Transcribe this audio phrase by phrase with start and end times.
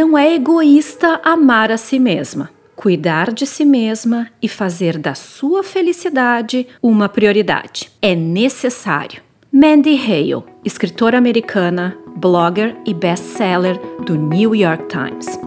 [0.00, 5.62] Não é egoísta amar a si mesma, cuidar de si mesma e fazer da sua
[5.62, 7.92] felicidade uma prioridade.
[8.00, 9.20] É necessário.
[9.52, 15.38] Mandy Hale, escritora americana, blogger e best-seller do New York Times.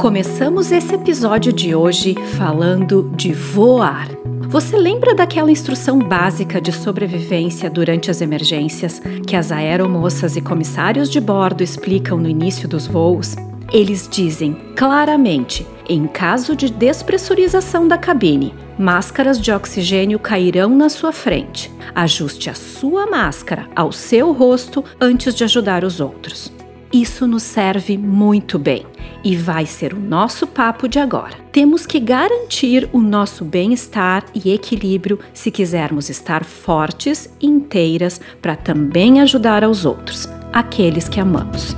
[0.00, 4.08] Começamos esse episódio de hoje falando de voar.
[4.52, 11.08] Você lembra daquela instrução básica de sobrevivência durante as emergências que as aeromoças e comissários
[11.08, 13.34] de bordo explicam no início dos voos?
[13.72, 21.12] Eles dizem claramente: em caso de despressurização da cabine, máscaras de oxigênio cairão na sua
[21.12, 21.72] frente.
[21.94, 26.52] Ajuste a sua máscara ao seu rosto antes de ajudar os outros.
[26.92, 28.84] Isso nos serve muito bem
[29.24, 31.36] e vai ser o nosso papo de agora.
[31.50, 38.56] Temos que garantir o nosso bem-estar e equilíbrio se quisermos estar fortes e inteiras para
[38.56, 41.76] também ajudar aos outros, aqueles que amamos.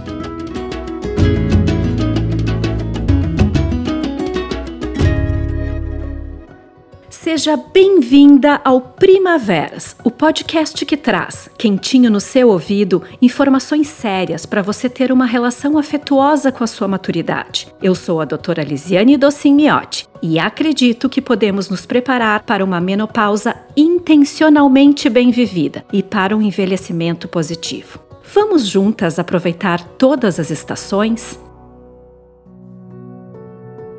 [7.34, 14.62] Seja bem-vinda ao Primaveras, o podcast que traz, quentinho no seu ouvido, informações sérias para
[14.62, 17.66] você ter uma relação afetuosa com a sua maturidade.
[17.82, 22.80] Eu sou a doutora Lisiane Docin Miotti e acredito que podemos nos preparar para uma
[22.80, 27.98] menopausa intencionalmente bem vivida e para um envelhecimento positivo.
[28.32, 31.36] Vamos juntas aproveitar todas as estações?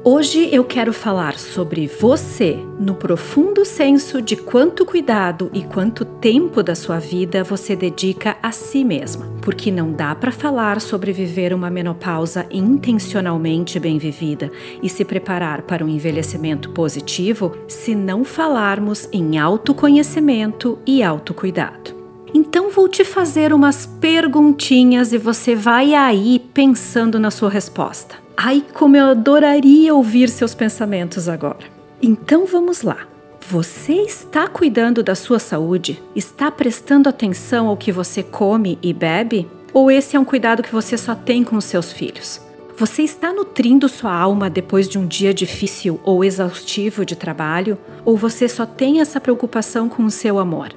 [0.08, 6.62] Hoje eu quero falar sobre você, no profundo senso de quanto cuidado e quanto tempo
[6.62, 11.54] da sua vida você dedica a si mesma, porque não dá para falar sobre viver
[11.54, 14.52] uma menopausa intencionalmente bem vivida
[14.84, 21.96] e se preparar para um envelhecimento positivo se não falarmos em autoconhecimento e autocuidado.
[22.34, 28.25] Então vou te fazer umas perguntinhas e você vai aí pensando na sua resposta.
[28.38, 31.66] Ai, como eu adoraria ouvir seus pensamentos agora.
[32.02, 33.08] Então vamos lá.
[33.48, 36.02] Você está cuidando da sua saúde?
[36.16, 39.48] Está prestando atenção ao que você come e bebe?
[39.72, 42.42] Ou esse é um cuidado que você só tem com os seus filhos?
[42.78, 47.78] Você está nutrindo sua alma depois de um dia difícil ou exaustivo de trabalho?
[48.04, 50.70] Ou você só tem essa preocupação com o seu amor?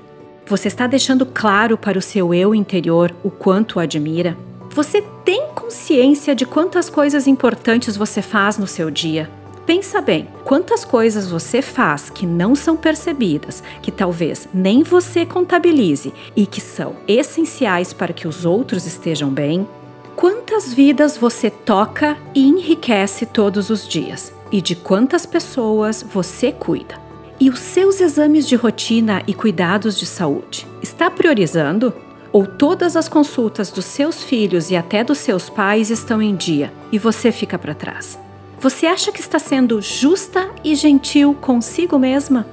[0.46, 4.36] Você está deixando claro para o seu eu interior o quanto o admira?
[4.70, 9.30] Você tem consciência de quantas coisas importantes você faz no seu dia?
[9.66, 16.12] Pensa bem, quantas coisas você faz que não são percebidas, que talvez nem você contabilize
[16.34, 19.68] e que são essenciais para que os outros estejam bem?
[20.16, 24.32] Quantas vidas você toca e enriquece todos os dias?
[24.50, 26.98] E de quantas pessoas você cuida?
[27.38, 30.66] E os seus exames de rotina e cuidados de saúde?
[30.82, 31.92] Está priorizando?
[32.32, 36.72] Ou todas as consultas dos seus filhos e até dos seus pais estão em dia
[36.92, 38.18] e você fica para trás?
[38.60, 42.44] Você acha que está sendo justa e gentil consigo mesma?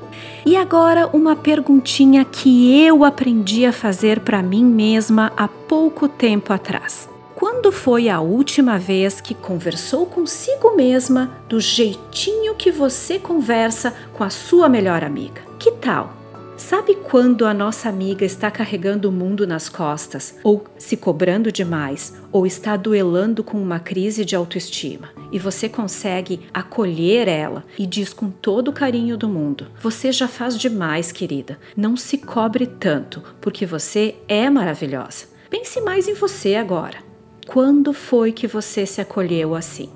[0.46, 6.54] E agora uma perguntinha que eu aprendi a fazer para mim mesma há pouco tempo
[6.54, 7.10] atrás.
[7.36, 14.24] Quando foi a última vez que conversou consigo mesma do jeitinho que você conversa com
[14.24, 15.42] a sua melhor amiga?
[15.58, 16.14] Que tal?
[16.58, 22.14] Sabe quando a nossa amiga está carregando o mundo nas costas, ou se cobrando demais,
[22.32, 28.14] ou está duelando com uma crise de autoestima, e você consegue acolher ela e diz
[28.14, 31.60] com todo o carinho do mundo: Você já faz demais, querida.
[31.76, 35.26] Não se cobre tanto, porque você é maravilhosa.
[35.50, 36.98] Pense mais em você agora.
[37.46, 39.90] Quando foi que você se acolheu assim?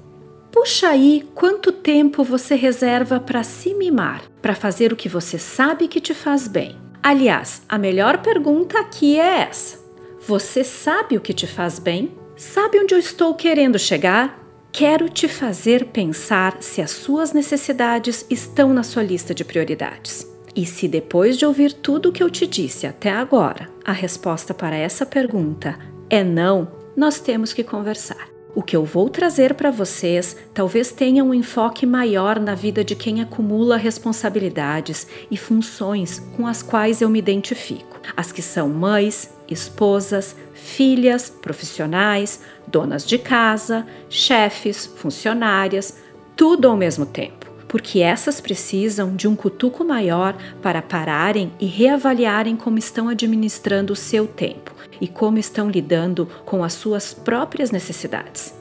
[0.52, 5.88] Puxa aí quanto tempo você reserva para se mimar, para fazer o que você sabe
[5.88, 6.76] que te faz bem.
[7.02, 9.80] Aliás, a melhor pergunta aqui é essa:
[10.28, 12.12] Você sabe o que te faz bem?
[12.36, 14.40] Sabe onde eu estou querendo chegar?
[14.72, 20.28] Quero te fazer pensar se as suas necessidades estão na sua lista de prioridades.
[20.56, 24.54] E se depois de ouvir tudo o que eu te disse até agora, a resposta
[24.54, 25.78] para essa pergunta
[26.10, 28.29] é não, nós temos que conversar.
[28.60, 32.94] O que eu vou trazer para vocês talvez tenha um enfoque maior na vida de
[32.94, 38.02] quem acumula responsabilidades e funções com as quais eu me identifico.
[38.18, 45.96] As que são mães, esposas, filhas, profissionais, donas de casa, chefes, funcionárias,
[46.36, 47.50] tudo ao mesmo tempo.
[47.66, 53.96] Porque essas precisam de um cutuco maior para pararem e reavaliarem como estão administrando o
[53.96, 58.54] seu tempo e como estão lidando com as suas próprias necessidades.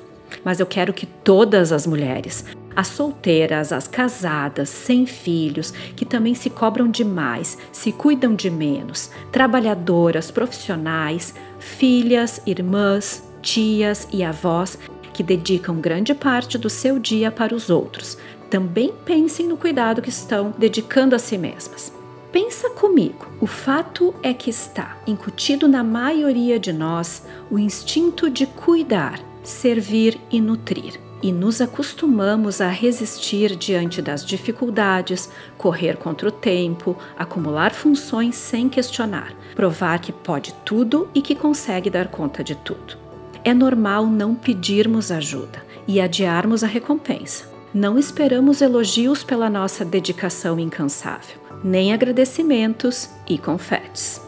[0.45, 2.45] Mas eu quero que todas as mulheres,
[2.77, 9.11] as solteiras, as casadas, sem filhos, que também se cobram demais, se cuidam de menos,
[9.33, 14.79] trabalhadoras, profissionais, filhas, irmãs, tias e avós
[15.13, 18.17] que dedicam grande parte do seu dia para os outros.
[18.49, 21.98] Também pensem no cuidado que estão dedicando a si mesmas.
[22.31, 28.47] Pensa comigo, o fato é que está incutido na maioria de nós o instinto de
[28.47, 36.33] cuidar, servir e nutrir e nos acostumamos a resistir diante das dificuldades, correr contra o
[36.33, 42.55] tempo, acumular funções sem questionar, provar que pode tudo e que consegue dar conta de
[42.55, 42.97] tudo.
[43.43, 47.49] É normal não pedirmos ajuda e adiarmos a recompensa.
[47.73, 54.21] Não esperamos elogios pela nossa dedicação incansável, nem agradecimentos e confetes.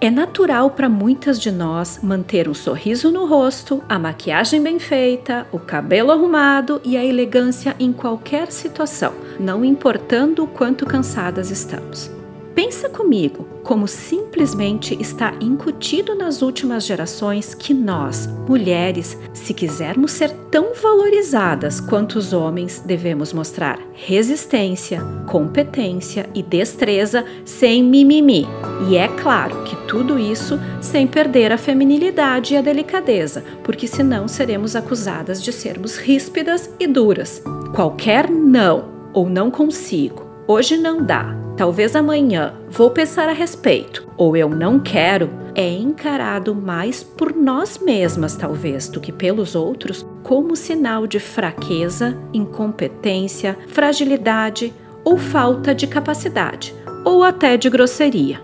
[0.00, 5.46] É natural para muitas de nós manter um sorriso no rosto, a maquiagem bem feita,
[5.52, 12.21] o cabelo arrumado e a elegância em qualquer situação, não importando o quanto cansadas estamos.
[12.54, 20.30] Pensa comigo como simplesmente está incutido nas últimas gerações que nós, mulheres, se quisermos ser
[20.50, 28.46] tão valorizadas quanto os homens, devemos mostrar resistência, competência e destreza sem mimimi.
[28.90, 34.28] E é claro que tudo isso sem perder a feminilidade e a delicadeza, porque senão
[34.28, 37.42] seremos acusadas de sermos ríspidas e duras.
[37.74, 42.54] Qualquer não ou não consigo, hoje não dá, talvez amanhã.
[42.68, 48.88] Vou pensar a respeito, ou eu não quero, é encarado mais por nós mesmas, talvez,
[48.88, 54.74] do que pelos outros, como sinal de fraqueza, incompetência, fragilidade
[55.04, 56.74] ou falta de capacidade,
[57.04, 58.42] ou até de grosseria.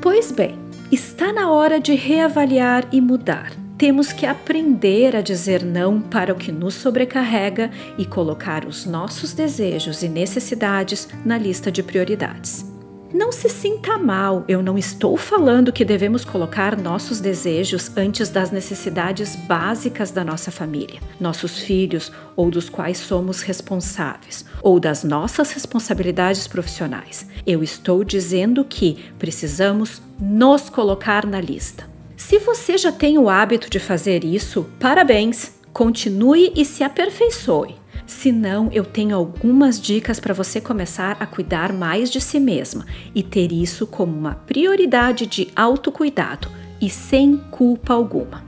[0.00, 0.58] Pois bem,
[0.90, 6.36] está na hora de reavaliar e mudar temos que aprender a dizer não para o
[6.36, 7.68] que nos sobrecarrega
[7.98, 12.64] e colocar os nossos desejos e necessidades na lista de prioridades.
[13.12, 18.52] Não se sinta mal, eu não estou falando que devemos colocar nossos desejos antes das
[18.52, 25.50] necessidades básicas da nossa família, nossos filhos ou dos quais somos responsáveis, ou das nossas
[25.50, 27.26] responsabilidades profissionais.
[27.44, 31.90] Eu estou dizendo que precisamos nos colocar na lista.
[32.24, 35.52] Se você já tem o hábito de fazer isso, parabéns!
[35.72, 37.74] Continue e se aperfeiçoe.
[38.06, 42.86] Se não, eu tenho algumas dicas para você começar a cuidar mais de si mesma
[43.12, 46.48] e ter isso como uma prioridade de autocuidado
[46.80, 48.44] e sem culpa alguma.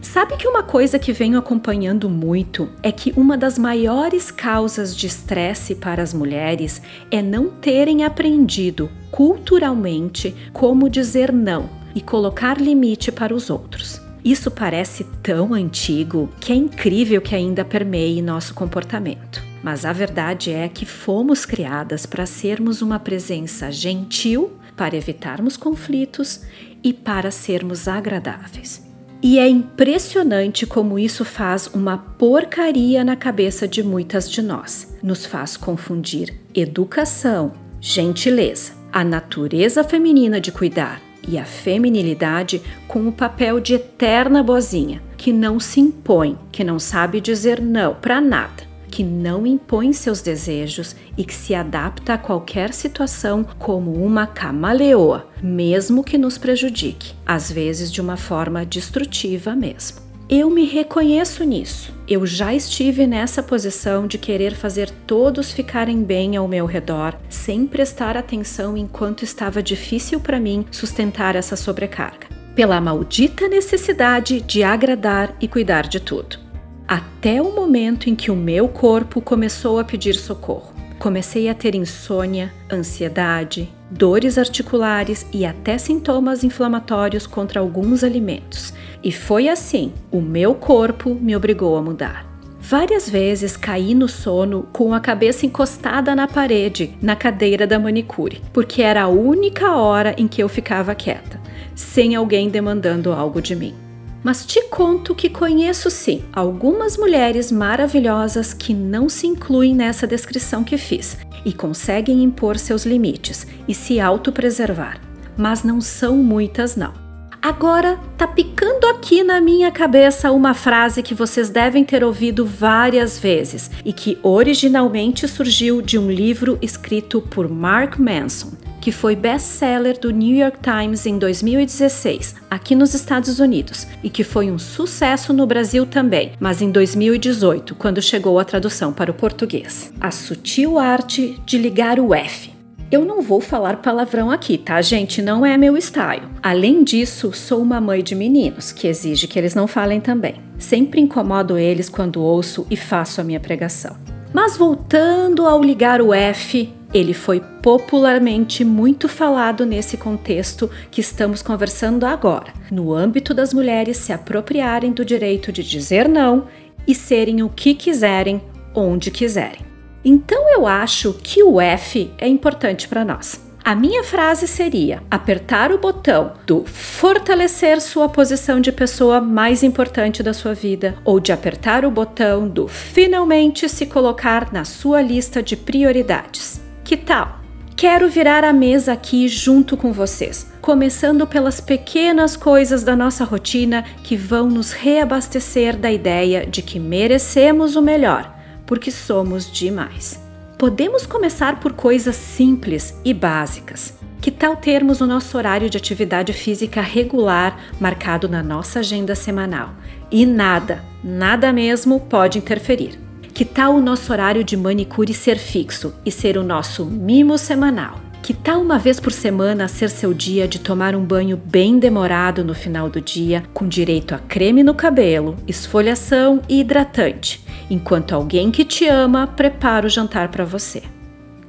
[0.00, 5.06] Sabe que uma coisa que venho acompanhando muito é que uma das maiores causas de
[5.06, 13.10] estresse para as mulheres é não terem aprendido culturalmente como dizer não e colocar limite
[13.10, 14.00] para os outros.
[14.24, 19.42] Isso parece tão antigo que é incrível que ainda permeie nosso comportamento.
[19.62, 26.42] Mas a verdade é que fomos criadas para sermos uma presença gentil, para evitarmos conflitos
[26.82, 28.86] e para sermos agradáveis.
[29.20, 34.96] E é impressionante como isso faz uma porcaria na cabeça de muitas de nós.
[35.02, 43.12] Nos faz confundir educação, gentileza, a natureza feminina de cuidar e a feminilidade com o
[43.12, 48.66] papel de eterna boazinha, que não se impõe, que não sabe dizer não para nada,
[48.90, 55.28] que não impõe seus desejos e que se adapta a qualquer situação como uma camaleoa,
[55.42, 60.07] mesmo que nos prejudique, às vezes de uma forma destrutiva mesmo.
[60.30, 61.90] Eu me reconheço nisso.
[62.06, 67.66] Eu já estive nessa posição de querer fazer todos ficarem bem ao meu redor, sem
[67.66, 75.34] prestar atenção enquanto estava difícil para mim sustentar essa sobrecarga, pela maldita necessidade de agradar
[75.40, 76.38] e cuidar de tudo.
[76.86, 80.74] Até o momento em que o meu corpo começou a pedir socorro.
[80.98, 88.74] Comecei a ter insônia, ansiedade, dores articulares e até sintomas inflamatórios contra alguns alimentos.
[89.02, 92.28] E foi assim, o meu corpo me obrigou a mudar.
[92.60, 98.42] Várias vezes caí no sono com a cabeça encostada na parede, na cadeira da manicure,
[98.52, 101.40] porque era a única hora em que eu ficava quieta,
[101.74, 103.74] sem alguém demandando algo de mim.
[104.22, 110.64] Mas te conto que conheço sim algumas mulheres maravilhosas que não se incluem nessa descrição
[110.64, 115.00] que fiz e conseguem impor seus limites e se autopreservar.
[115.36, 117.07] Mas não são muitas, não.
[117.48, 123.18] Agora tá picando aqui na minha cabeça uma frase que vocês devem ter ouvido várias
[123.18, 128.50] vezes e que originalmente surgiu de um livro escrito por Mark Manson
[128.82, 134.22] que foi best-seller do New York Times em 2016, aqui nos Estados Unidos, e que
[134.22, 139.14] foi um sucesso no Brasil também, mas em 2018, quando chegou a tradução para o
[139.14, 139.92] português.
[140.00, 142.57] A sutil arte de ligar o F.
[142.90, 145.20] Eu não vou falar palavrão aqui, tá, gente?
[145.20, 146.26] Não é meu style.
[146.42, 150.36] Além disso, sou uma mãe de meninos, que exige que eles não falem também.
[150.58, 153.94] Sempre incomodo eles quando ouço e faço a minha pregação.
[154.32, 161.42] Mas voltando ao ligar o F, ele foi popularmente muito falado nesse contexto que estamos
[161.42, 166.46] conversando agora, no âmbito das mulheres se apropriarem do direito de dizer não
[166.86, 168.40] e serem o que quiserem,
[168.74, 169.68] onde quiserem.
[170.08, 173.46] Então eu acho que o F é importante para nós.
[173.62, 180.22] A minha frase seria: apertar o botão do fortalecer sua posição de pessoa mais importante
[180.22, 185.42] da sua vida ou de apertar o botão do finalmente se colocar na sua lista
[185.42, 186.58] de prioridades.
[186.82, 187.40] Que tal?
[187.76, 193.84] Quero virar a mesa aqui junto com vocês, começando pelas pequenas coisas da nossa rotina
[194.02, 198.37] que vão nos reabastecer da ideia de que merecemos o melhor
[198.68, 200.22] porque somos demais.
[200.58, 203.94] Podemos começar por coisas simples e básicas.
[204.20, 209.70] Que tal termos o nosso horário de atividade física regular marcado na nossa agenda semanal?
[210.10, 213.00] E nada, nada mesmo pode interferir.
[213.32, 218.00] Que tal o nosso horário de manicure ser fixo e ser o nosso mimo semanal?
[218.20, 222.44] Que tal uma vez por semana ser seu dia de tomar um banho bem demorado
[222.44, 228.50] no final do dia, com direito a creme no cabelo, esfoliação e hidratante, enquanto alguém
[228.50, 230.82] que te ama prepara o jantar para você?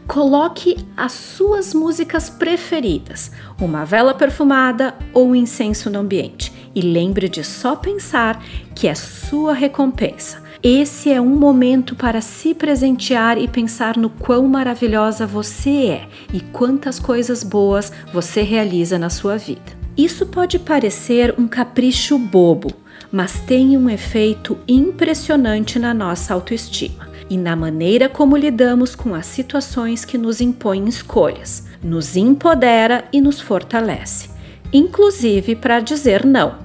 [0.07, 7.29] Coloque as suas músicas preferidas, uma vela perfumada ou um incenso no ambiente e lembre
[7.29, 13.47] de só pensar que é sua recompensa esse é um momento para se presentear e
[13.47, 19.79] pensar no quão maravilhosa você é e quantas coisas boas você realiza na sua vida.
[19.95, 22.73] Isso pode parecer um capricho bobo,
[23.11, 29.25] mas tem um efeito impressionante na nossa autoestima e na maneira como lidamos com as
[29.25, 34.29] situações que nos impõem escolhas, nos empodera e nos fortalece,
[34.73, 36.57] inclusive para dizer não.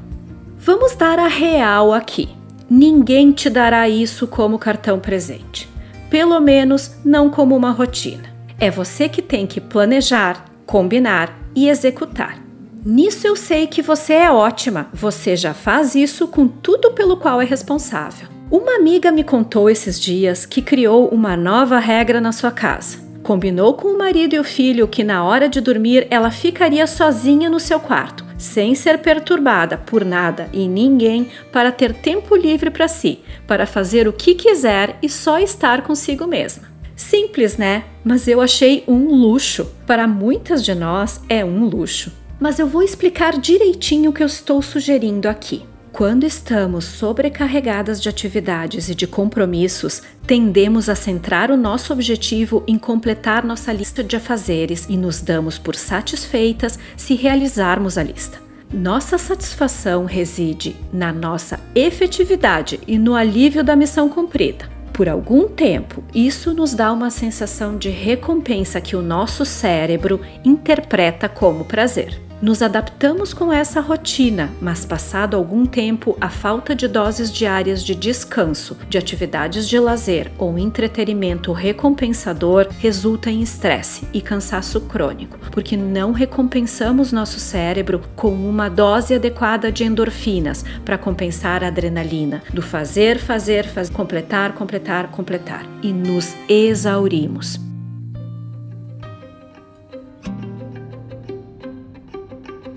[0.59, 2.29] Vamos dar a real aqui.
[2.71, 5.69] Ninguém te dará isso como cartão presente.
[6.09, 8.35] Pelo menos não como uma rotina.
[8.59, 12.44] É você que tem que planejar, combinar e executar.
[12.85, 17.41] Nisso eu sei que você é ótima, você já faz isso com tudo pelo qual
[17.41, 18.29] é responsável.
[18.51, 22.99] Uma amiga me contou esses dias que criou uma nova regra na sua casa.
[23.23, 27.49] Combinou com o marido e o filho que na hora de dormir ela ficaria sozinha
[27.49, 32.89] no seu quarto sem ser perturbada por nada e ninguém, para ter tempo livre para
[32.89, 36.65] si, para fazer o que quiser e só estar consigo mesma.
[36.97, 37.85] Simples, né?
[38.05, 39.67] Mas eu achei um luxo.
[39.87, 42.13] Para muitas de nós é um luxo.
[42.39, 45.65] Mas eu vou explicar direitinho o que eu estou sugerindo aqui.
[45.93, 52.77] Quando estamos sobrecarregadas de atividades e de compromissos, tendemos a centrar o nosso objetivo em
[52.77, 58.43] completar nossa lista de afazeres e nos damos por satisfeitas se realizarmos a lista.
[58.73, 64.69] Nossa satisfação reside na nossa efetividade e no alívio da missão cumprida.
[64.95, 71.29] Por algum tempo, isso nos dá uma sensação de recompensa que o nosso cérebro interpreta
[71.29, 72.23] como prazer.
[72.45, 77.95] Nos adaptamos com essa rotina, mas passado algum tempo, a falta de doses diárias de
[77.95, 85.75] descanso, de atividades de lazer ou entretenimento recompensador resulta em estresse e cansaço crônico, porque
[85.75, 92.61] não recompensamos nosso cérebro com uma dose adequada de endorfinas para compensar a adrenalina do
[92.61, 97.59] fazer, fazer, fazer, completar, completar, completar e nos exaurimos.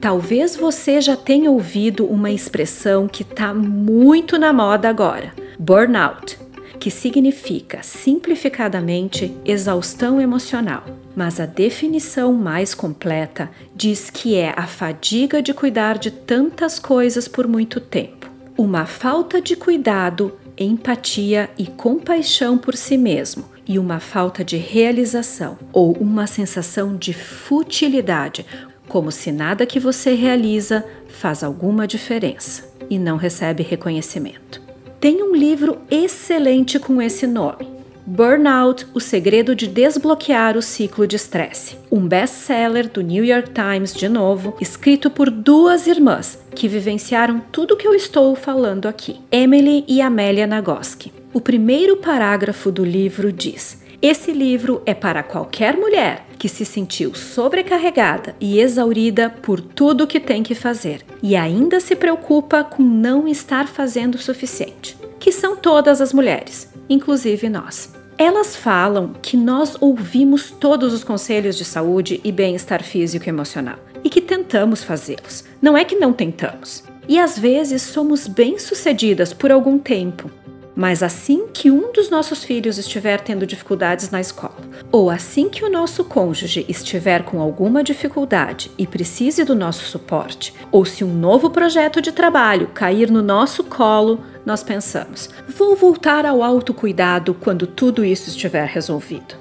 [0.07, 6.39] Talvez você já tenha ouvido uma expressão que está muito na moda agora: burnout,
[6.79, 10.85] que significa simplificadamente exaustão emocional.
[11.13, 17.27] Mas a definição mais completa diz que é a fadiga de cuidar de tantas coisas
[17.27, 18.31] por muito tempo.
[18.57, 25.57] Uma falta de cuidado, empatia e compaixão por si mesmo e uma falta de realização
[25.73, 28.45] ou uma sensação de futilidade
[28.87, 34.61] como se nada que você realiza faz alguma diferença e não recebe reconhecimento.
[34.99, 37.77] Tem um livro excelente com esse nome.
[38.09, 41.77] Burnout: O Segredo de Desbloquear o Ciclo de Estresse.
[41.91, 47.73] Um best-seller do New York Times, de novo, escrito por duas irmãs que vivenciaram tudo
[47.73, 51.11] o que eu estou falando aqui, Emily e Amélia Nagoski.
[51.33, 57.15] O primeiro parágrafo do livro diz: esse livro é para qualquer mulher que se sentiu
[57.15, 63.27] sobrecarregada e exaurida por tudo que tem que fazer e ainda se preocupa com não
[63.27, 67.91] estar fazendo o suficiente, que são todas as mulheres, inclusive nós.
[68.19, 73.79] Elas falam que nós ouvimos todos os conselhos de saúde e bem-estar físico e emocional
[74.03, 75.43] e que tentamos fazê-los.
[75.59, 76.83] Não é que não tentamos.
[77.07, 80.29] E às vezes somos bem-sucedidas por algum tempo,
[80.77, 84.55] mas assim que um dos nossos filhos estiver tendo dificuldades na escola,
[84.91, 90.53] ou assim que o nosso cônjuge estiver com alguma dificuldade e precise do nosso suporte,
[90.71, 96.27] ou se um novo projeto de trabalho cair no nosso colo, nós pensamos: vou voltar
[96.27, 99.35] ao autocuidado quando tudo isso estiver resolvido.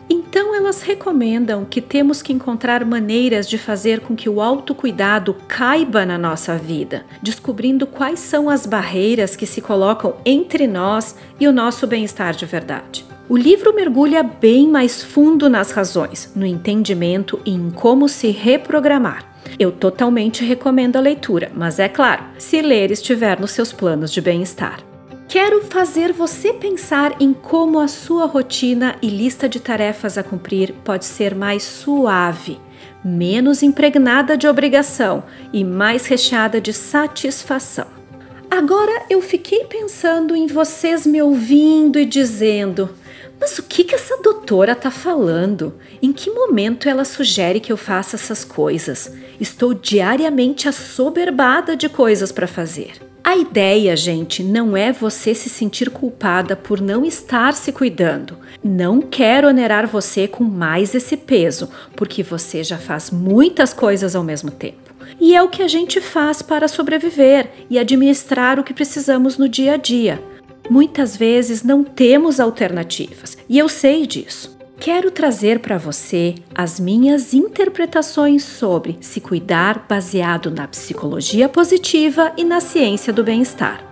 [0.66, 6.18] Elas recomendam que temos que encontrar maneiras de fazer com que o autocuidado caiba na
[6.18, 11.87] nossa vida, descobrindo quais são as barreiras que se colocam entre nós e o nosso
[11.87, 13.06] bem-estar de verdade.
[13.28, 19.25] O livro mergulha bem mais fundo nas razões, no entendimento e em como se reprogramar.
[19.61, 24.20] Eu totalmente recomendo a leitura, mas é claro, se ler estiver nos seus planos de
[24.20, 24.86] bem-estar.
[25.38, 30.73] Quero fazer você pensar em como a sua rotina e lista de tarefas a cumprir
[30.83, 32.59] pode ser mais suave,
[33.05, 37.87] menos impregnada de obrigação e mais recheada de satisfação.
[38.50, 42.88] Agora eu fiquei pensando em vocês me ouvindo e dizendo:
[43.38, 45.75] mas o que, que essa doutora tá falando?
[46.00, 49.12] Em que momento ela sugere que eu faça essas coisas?
[49.38, 53.05] Estou diariamente assoberbada de coisas para fazer.
[53.26, 58.38] A ideia, gente, não é você se sentir culpada por não estar se cuidando.
[58.62, 64.23] Não quero onerar você com mais esse peso, porque você já faz muitas coisas ao
[64.23, 64.95] mesmo tempo.
[65.18, 69.49] E é o que a gente faz para sobreviver e administrar o que precisamos no
[69.49, 70.23] dia a dia.
[70.71, 77.35] Muitas vezes não temos alternativas, e eu sei disso quero trazer para você as minhas
[77.35, 83.83] interpretações sobre se cuidar baseado na psicologia positiva e na ciência do bem-estar.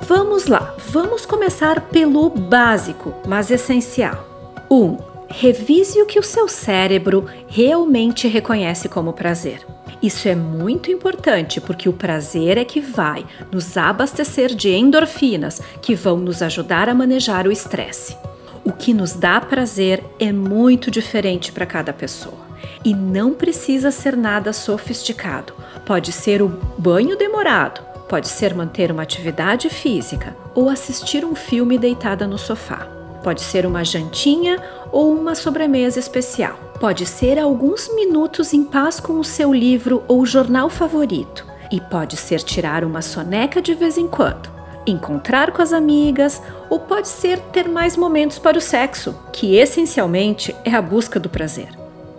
[0.00, 4.28] Vamos lá, vamos começar pelo básico, mas essencial.
[4.70, 4.74] 1.
[4.74, 9.64] Um, revise o que o seu cérebro realmente reconhece como prazer.
[10.02, 15.94] Isso é muito importante porque o prazer é que vai nos abastecer de endorfinas que
[15.94, 18.16] vão nos ajudar a manejar o estresse.
[18.64, 22.38] O que nos dá prazer é muito diferente para cada pessoa.
[22.84, 25.52] E não precisa ser nada sofisticado.
[25.84, 26.48] Pode ser o
[26.78, 32.86] banho demorado, pode ser manter uma atividade física ou assistir um filme deitada no sofá.
[33.24, 36.56] Pode ser uma jantinha ou uma sobremesa especial.
[36.78, 41.44] Pode ser alguns minutos em paz com o seu livro ou jornal favorito.
[41.70, 46.80] E pode ser tirar uma soneca de vez em quando encontrar com as amigas ou
[46.80, 51.68] pode ser ter mais momentos para o sexo, que essencialmente é a busca do prazer.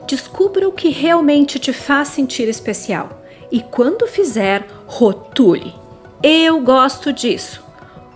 [0.08, 5.74] Descubra o que realmente te faz sentir especial e quando fizer, rotule.
[6.22, 7.64] Eu gosto disso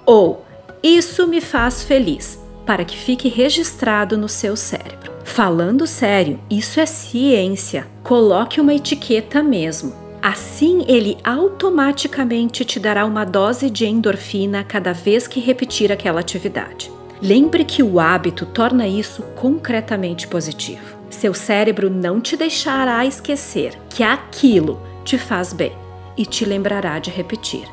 [0.06, 0.46] ou
[0.82, 5.12] isso me faz feliz, para que fique registrado no seu cérebro.
[5.24, 7.86] Falando sério, isso é ciência.
[8.04, 15.26] Coloque uma etiqueta mesmo Assim, ele automaticamente te dará uma dose de endorfina cada vez
[15.26, 16.92] que repetir aquela atividade.
[17.22, 20.98] Lembre que o hábito torna isso concretamente positivo.
[21.10, 25.72] Seu cérebro não te deixará esquecer que aquilo te faz bem
[26.18, 27.66] e te lembrará de repetir.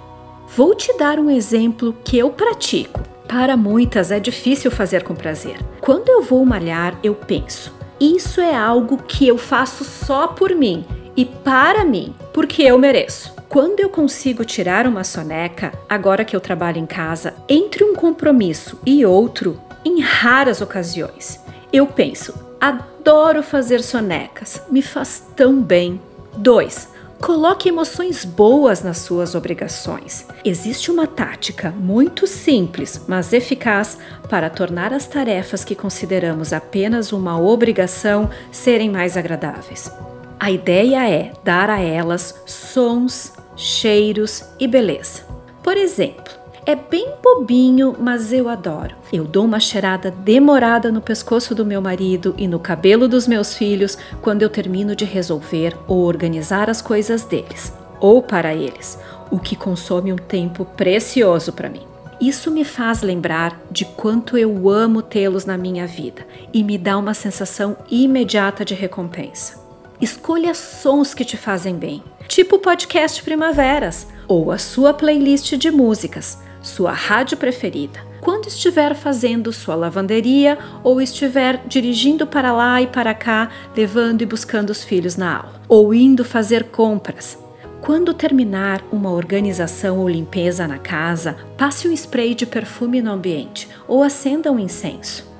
[0.57, 3.03] Vou te dar um exemplo que eu pratico.
[3.27, 5.57] Para muitas é difícil fazer com prazer.
[5.81, 10.85] Quando eu vou malhar, eu penso: isso é algo que eu faço só por mim
[11.17, 13.35] e para mim, porque eu mereço.
[13.49, 18.81] Quando eu consigo tirar uma soneca, agora que eu trabalho em casa, entre um compromisso
[18.85, 21.39] e outro, em raras ocasiões,
[21.73, 26.01] eu penso: adoro fazer sonecas, me faz tão bem.
[26.37, 26.95] 2.
[27.21, 30.27] Coloque emoções boas nas suas obrigações.
[30.45, 33.97] Existe uma tática muito simples, mas eficaz
[34.29, 39.91] para tornar as tarefas que consideramos apenas uma obrigação serem mais agradáveis.
[40.39, 45.23] A ideia é dar a elas sons, cheiros e beleza.
[45.63, 46.33] Por exemplo,
[46.67, 48.97] é bem bobinho, mas eu adoro.
[49.13, 53.55] Eu dou uma cheirada demorada no pescoço do meu marido e no cabelo dos meus
[53.55, 58.99] filhos quando eu termino de resolver ou organizar as coisas deles, ou para eles,
[59.31, 61.83] o que consome um tempo precioso para mim.
[62.21, 66.97] Isso me faz lembrar de quanto eu amo tê-los na minha vida e me dá
[66.97, 69.64] uma sensação imediata de recompensa.
[70.01, 75.71] Escolha sons que te fazem bem, tipo o podcast Primaveras ou a sua playlist de
[75.71, 78.01] músicas, sua rádio preferida.
[78.21, 84.27] Quando estiver fazendo sua lavanderia ou estiver dirigindo para lá e para cá, levando e
[84.27, 87.39] buscando os filhos na aula, ou indo fazer compras.
[87.81, 93.69] Quando terminar uma organização ou limpeza na casa, passe um spray de perfume no ambiente
[93.87, 95.34] ou acenda um incenso.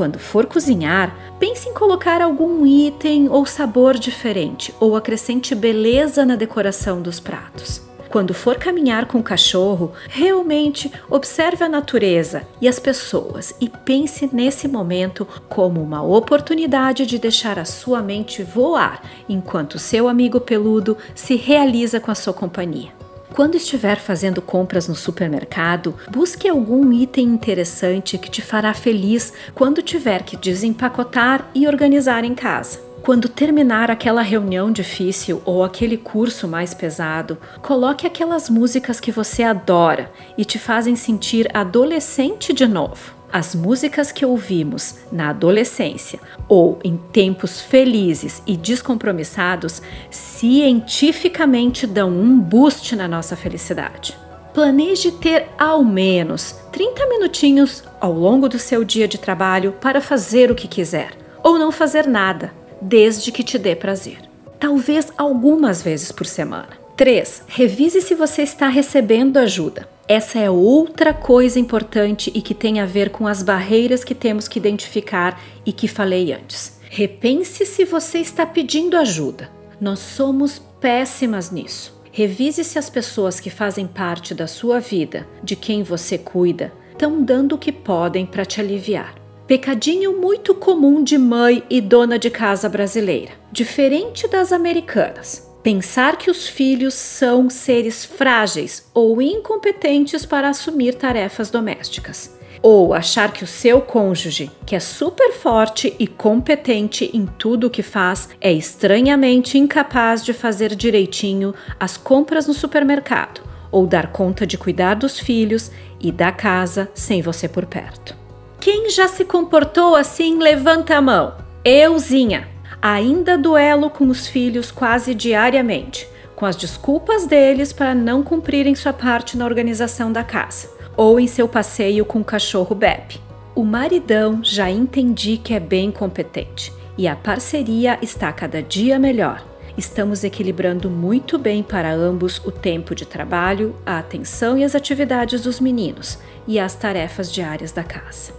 [0.00, 6.36] Quando for cozinhar, pense em colocar algum item ou sabor diferente ou acrescente beleza na
[6.36, 7.82] decoração dos pratos.
[8.08, 14.30] Quando for caminhar com o cachorro, realmente observe a natureza e as pessoas e pense
[14.32, 20.96] nesse momento como uma oportunidade de deixar a sua mente voar enquanto seu amigo peludo
[21.14, 22.99] se realiza com a sua companhia.
[23.34, 29.82] Quando estiver fazendo compras no supermercado, busque algum item interessante que te fará feliz quando
[29.82, 32.80] tiver que desempacotar e organizar em casa.
[33.02, 39.42] Quando terminar aquela reunião difícil ou aquele curso mais pesado, coloque aquelas músicas que você
[39.42, 43.19] adora e te fazem sentir adolescente de novo.
[43.32, 52.40] As músicas que ouvimos na adolescência ou em tempos felizes e descompromissados cientificamente dão um
[52.40, 54.18] boost na nossa felicidade.
[54.52, 60.50] Planeje ter ao menos 30 minutinhos ao longo do seu dia de trabalho para fazer
[60.50, 61.12] o que quiser
[61.42, 64.18] ou não fazer nada desde que te dê prazer.
[64.58, 66.79] Talvez algumas vezes por semana.
[67.00, 67.44] 3.
[67.46, 69.88] Revise se você está recebendo ajuda.
[70.06, 74.46] Essa é outra coisa importante e que tem a ver com as barreiras que temos
[74.46, 76.78] que identificar e que falei antes.
[76.90, 79.50] Repense se você está pedindo ajuda.
[79.80, 81.98] Nós somos péssimas nisso.
[82.12, 87.22] Revise se as pessoas que fazem parte da sua vida, de quem você cuida, estão
[87.22, 89.14] dando o que podem para te aliviar.
[89.46, 95.49] Pecadinho muito comum de mãe e dona de casa brasileira, diferente das americanas.
[95.62, 102.38] Pensar que os filhos são seres frágeis ou incompetentes para assumir tarefas domésticas.
[102.62, 107.70] Ou achar que o seu cônjuge, que é super forte e competente em tudo o
[107.70, 114.46] que faz, é estranhamente incapaz de fazer direitinho as compras no supermercado ou dar conta
[114.46, 115.70] de cuidar dos filhos
[116.00, 118.16] e da casa sem você por perto.
[118.60, 121.34] Quem já se comportou assim, levanta a mão.
[121.64, 122.48] Euzinha.
[122.82, 128.92] Ainda duelo com os filhos quase diariamente, com as desculpas deles para não cumprirem sua
[128.94, 133.20] parte na organização da casa, ou em seu passeio com o cachorro Bebe.
[133.54, 139.44] O maridão já entendi que é bem competente e a parceria está cada dia melhor.
[139.76, 145.42] Estamos equilibrando muito bem para ambos o tempo de trabalho, a atenção e as atividades
[145.42, 148.32] dos meninos e as tarefas diárias da casa.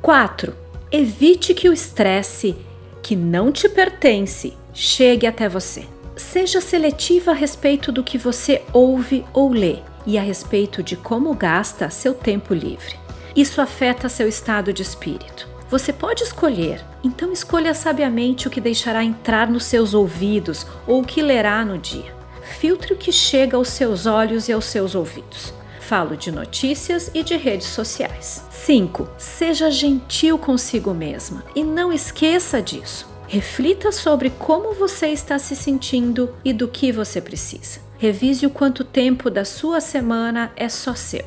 [0.00, 0.54] 4.
[0.90, 2.56] Evite que o estresse
[3.02, 5.84] que não te pertence chegue até você.
[6.16, 11.34] Seja seletiva a respeito do que você ouve ou lê e a respeito de como
[11.34, 12.96] gasta seu tempo livre.
[13.34, 15.48] Isso afeta seu estado de espírito.
[15.70, 21.04] Você pode escolher, então escolha sabiamente o que deixará entrar nos seus ouvidos ou o
[21.04, 22.14] que lerá no dia.
[22.58, 25.54] Filtre o que chega aos seus olhos e aos seus ouvidos.
[25.88, 28.44] Falo de notícias e de redes sociais.
[28.50, 29.08] 5.
[29.18, 33.08] Seja gentil consigo mesma e não esqueça disso.
[33.26, 37.80] Reflita sobre como você está se sentindo e do que você precisa.
[37.98, 41.24] Revise o quanto tempo da sua semana é só seu.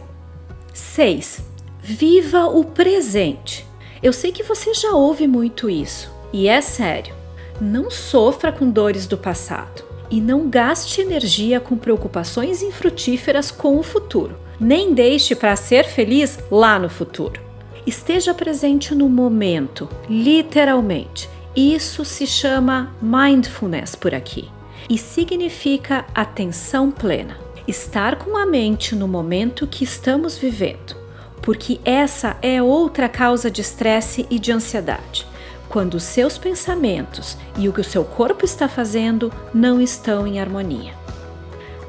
[0.74, 1.42] 6.
[1.82, 3.68] Viva o presente.
[4.02, 7.14] Eu sei que você já ouve muito isso e é sério.
[7.60, 13.84] Não sofra com dores do passado e não gaste energia com preocupações infrutíferas com o
[13.84, 17.42] futuro nem deixe para ser feliz lá no futuro.
[17.86, 21.30] Esteja presente no momento, literalmente.
[21.56, 24.50] Isso se chama mindfulness por aqui
[24.90, 27.38] e significa atenção plena.
[27.68, 30.96] Estar com a mente no momento que estamos vivendo,
[31.42, 35.26] porque essa é outra causa de estresse e de ansiedade.
[35.70, 40.40] Quando os seus pensamentos e o que o seu corpo está fazendo não estão em
[40.40, 40.94] harmonia.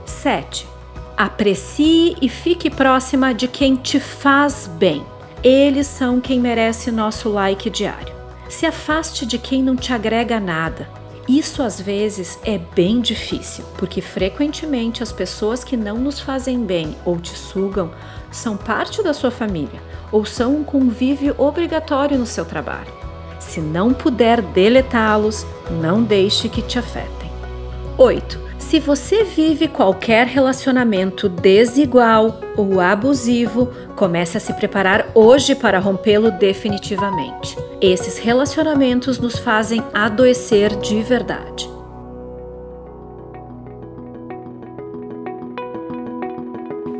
[0.06, 0.75] 7
[1.16, 5.02] Aprecie e fique próxima de quem te faz bem.
[5.42, 8.14] Eles são quem merece nosso like diário.
[8.50, 10.86] Se afaste de quem não te agrega nada.
[11.26, 16.94] Isso às vezes é bem difícil, porque frequentemente as pessoas que não nos fazem bem
[17.04, 17.90] ou te sugam
[18.30, 19.80] são parte da sua família
[20.12, 22.92] ou são um convívio obrigatório no seu trabalho.
[23.40, 27.30] Se não puder deletá-los, não deixe que te afetem.
[27.96, 28.45] 8.
[28.68, 36.32] Se você vive qualquer relacionamento desigual ou abusivo, comece a se preparar hoje para rompê-lo
[36.32, 37.56] definitivamente.
[37.80, 41.70] Esses relacionamentos nos fazem adoecer de verdade.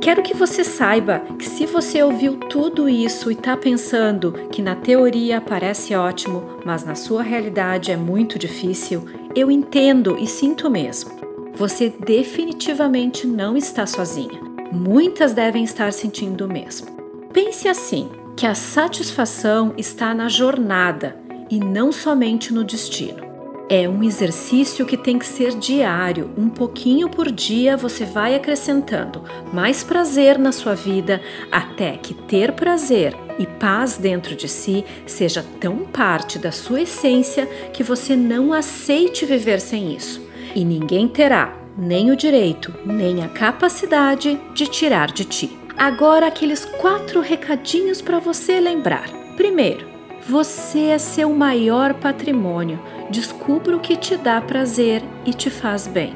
[0.01, 4.77] Quero que você saiba que se você ouviu tudo isso e está pensando que na
[4.77, 11.16] teoria parece ótimo, mas na sua realidade é muito difícil, eu entendo e sinto mesmo.
[11.57, 14.41] Você definitivamente não está sozinha.
[14.71, 16.89] Muitas devem estar sentindo o mesmo.
[17.33, 21.17] Pense assim: que a satisfação está na jornada
[21.51, 23.25] e não somente no destino.
[23.69, 29.25] É um exercício que tem que ser diário, um pouquinho por dia você vai acrescentando
[29.53, 35.45] mais prazer na sua vida até que ter prazer e paz dentro de si seja
[35.59, 40.26] tão parte da sua essência que você não aceite viver sem isso.
[40.57, 45.55] E ninguém terá nem o direito, nem a capacidade de tirar de ti.
[45.77, 49.07] Agora, aqueles quatro recadinhos para você lembrar.
[49.37, 49.87] Primeiro,
[50.27, 52.81] você é seu maior patrimônio.
[53.11, 56.15] Descubra o que te dá prazer e te faz bem.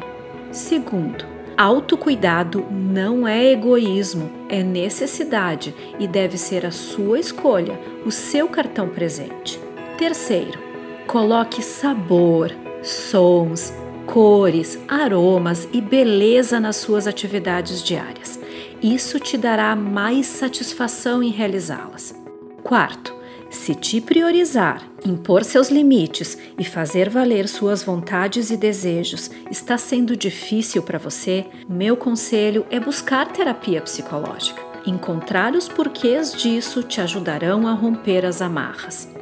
[0.50, 8.48] Segundo, autocuidado não é egoísmo, é necessidade e deve ser a sua escolha, o seu
[8.48, 9.60] cartão presente.
[9.98, 10.58] Terceiro,
[11.06, 12.50] coloque sabor,
[12.82, 13.74] sons,
[14.06, 18.38] cores, aromas e beleza nas suas atividades diárias.
[18.82, 22.14] Isso te dará mais satisfação em realizá-las.
[22.62, 23.14] Quarto,
[23.50, 30.16] se te priorizar, impor seus limites e fazer valer suas vontades e desejos está sendo
[30.16, 34.62] difícil para você, meu conselho é buscar terapia psicológica.
[34.86, 39.19] Encontrar os porquês disso te ajudarão a romper as amarras.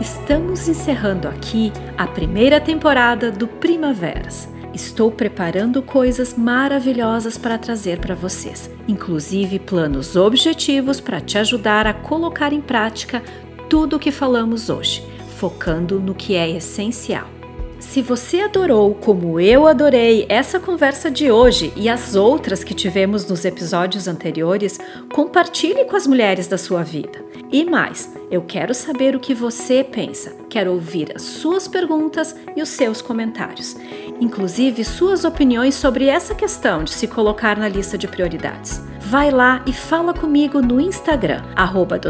[0.00, 4.46] Estamos encerrando aqui a primeira temporada do Primaveras.
[4.74, 11.94] Estou preparando coisas maravilhosas para trazer para vocês, inclusive planos objetivos para te ajudar a
[11.94, 13.22] colocar em prática
[13.70, 15.02] tudo o que falamos hoje,
[15.38, 17.30] focando no que é essencial.
[17.78, 23.26] Se você adorou, como eu adorei, essa conversa de hoje e as outras que tivemos
[23.26, 24.78] nos episódios anteriores,
[25.14, 27.25] compartilhe com as mulheres da sua vida.
[27.50, 30.34] E mais, eu quero saber o que você pensa.
[30.48, 33.76] Quero ouvir as suas perguntas e os seus comentários,
[34.20, 38.82] inclusive suas opiniões sobre essa questão de se colocar na lista de prioridades.
[39.00, 42.00] Vai lá e fala comigo no Instagram, arroba